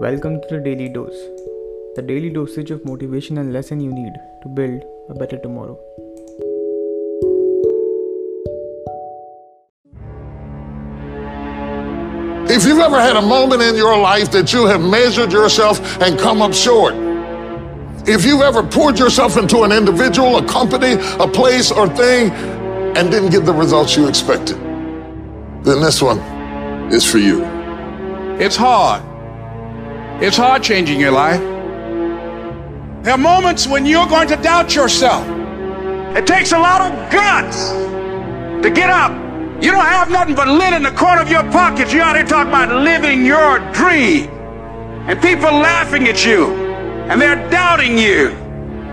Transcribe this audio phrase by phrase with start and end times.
[0.00, 1.20] Welcome to the Daily Dose,
[1.94, 5.78] the daily dosage of motivation and lesson you need to build a better tomorrow.
[12.48, 16.18] If you've ever had a moment in your life that you have measured yourself and
[16.18, 16.94] come up short,
[18.08, 22.30] if you've ever poured yourself into an individual, a company, a place, or thing,
[22.96, 24.56] and didn't get the results you expected,
[25.62, 26.20] then this one
[26.90, 27.44] is for you.
[28.40, 29.09] It's hard.
[30.22, 31.40] It's hard changing your life.
[33.02, 35.26] There are moments when you're going to doubt yourself.
[36.14, 37.70] It takes a lot of guts
[38.62, 39.12] to get up.
[39.62, 41.90] You don't have nothing but lint in the corner of your pocket.
[41.90, 44.28] You're out here talking about living your dream.
[45.08, 46.48] And people laughing at you.
[47.08, 48.28] And they're doubting you.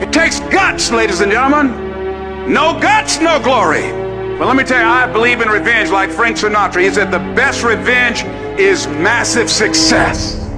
[0.00, 2.50] It takes guts, ladies and gentlemen.
[2.50, 3.90] No guts, no glory.
[4.38, 6.82] But let me tell you, I believe in revenge like Frank Sinatra.
[6.82, 8.22] He said the best revenge
[8.58, 10.49] is massive success.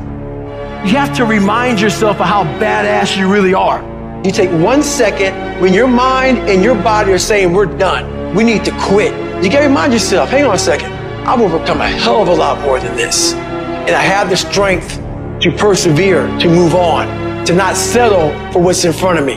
[0.84, 3.80] You have to remind yourself of how badass you really are.
[4.24, 8.34] You take one second when your mind and your body are saying, We're done.
[8.34, 9.12] We need to quit.
[9.44, 10.92] You gotta remind yourself, hang on a second.
[11.24, 13.32] I've overcome a hell of a lot more than this.
[13.32, 14.96] And I have the strength
[15.42, 19.34] to persevere, to move on, to not settle for what's in front of me.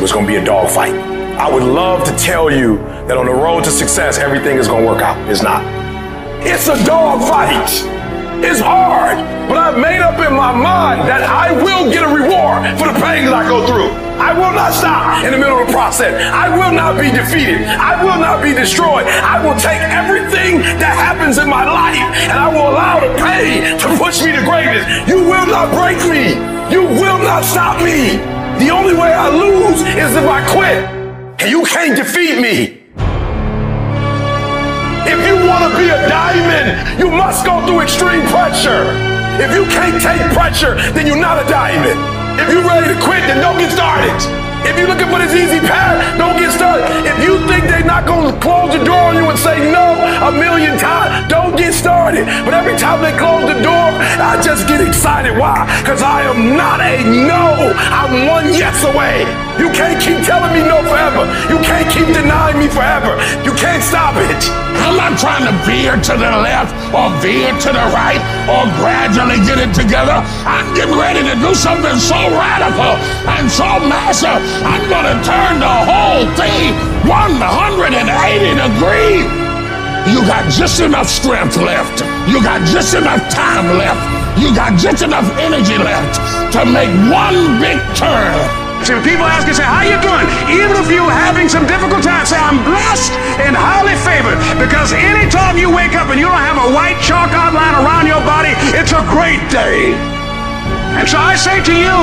[0.00, 0.94] It's gonna be a dogfight.
[0.94, 4.86] I would love to tell you that on the road to success, everything is gonna
[4.86, 5.18] work out.
[5.28, 5.64] It's not.
[6.46, 7.68] It's a dogfight.
[8.44, 8.87] It's hard,
[9.78, 13.34] made up in my mind that I will get a reward for the pain that
[13.34, 13.94] I go through.
[14.18, 16.10] I will not stop in the middle of the process.
[16.34, 17.62] I will not be defeated.
[17.62, 19.06] I will not be destroyed.
[19.06, 23.78] I will take everything that happens in my life and I will allow the pain
[23.78, 24.82] to push me to greatness.
[25.06, 26.34] You will not break me.
[26.74, 28.18] You will not stop me.
[28.58, 30.82] The only way I lose is if I quit.
[31.38, 32.82] And you can't defeat me.
[35.06, 39.17] If you want to be a diamond, you must go through extreme pressure.
[39.38, 41.94] If you can't take pressure, then you're not a diamond.
[42.42, 44.10] If you're ready to quit, then don't get started.
[44.66, 46.90] If you're looking for this easy path, don't get started.
[47.06, 49.94] If you think they're not going to close the door on you and say no
[50.26, 52.26] a million times, don't get started.
[52.42, 55.38] But every time they close the door, I just get excited.
[55.38, 55.70] Why?
[55.86, 57.70] Because I am not a no.
[57.94, 59.22] I'm one yes away.
[59.54, 61.30] You can't keep telling me no forever.
[61.46, 63.14] You can't keep denying me forever.
[63.46, 64.67] You can't stop it.
[64.84, 69.40] I'm not trying to veer to the left or veer to the right or gradually
[69.44, 70.22] get it together.
[70.46, 72.94] I'm getting ready to do something so radical
[73.26, 74.40] and so massive.
[74.62, 76.72] I'm going to turn the whole thing
[77.08, 77.98] 180
[78.54, 79.26] degrees.
[80.08, 82.00] You got just enough strength left.
[82.28, 84.00] You got just enough time left.
[84.40, 86.16] You got just enough energy left
[86.52, 88.67] to make one big turn.
[88.86, 90.26] See, when people ask you, say, how you doing?
[90.48, 93.12] Even if you're having some difficult times, say, I'm blessed
[93.42, 94.38] and highly favored.
[94.56, 98.22] Because anytime you wake up and you don't have a white chalk outline around your
[98.24, 99.92] body, it's a great day.
[100.96, 101.98] And so I say to you,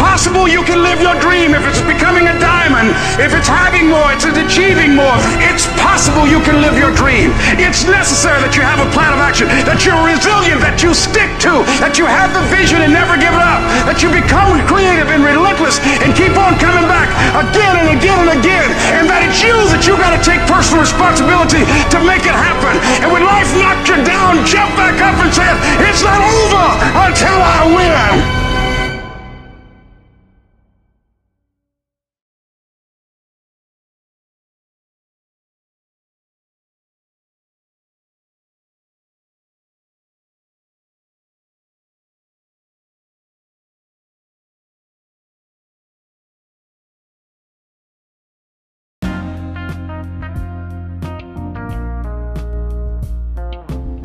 [0.00, 4.08] possible you can live your dream if it's becoming a diamond, if it's having more,
[4.16, 5.12] it's achieving more.
[5.44, 7.36] It's possible you can live your dream.
[7.60, 11.28] It's necessary that you have a plan of action, that you're resilient, that you stick
[11.44, 15.12] to, that you have the vision and never give it up, that you become creative
[15.12, 19.44] and relentless and keep on coming back again and again and again, and that it's
[19.44, 21.60] you that you got to take personal responsibility
[21.92, 22.79] to make it happen.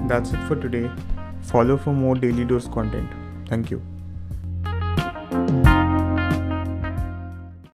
[0.08, 0.90] That's it for today.
[1.42, 3.10] Follow for more daily dose content.
[3.48, 3.82] Thank you.